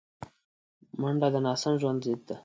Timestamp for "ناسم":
1.45-1.73